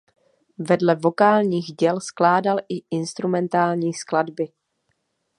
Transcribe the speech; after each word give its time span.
Vedle 0.57 0.95
vokálních 0.95 1.65
děl 1.65 1.99
skládal 1.99 2.57
i 2.69 2.81
instrumentální 2.91 3.93
skladby. 3.93 4.47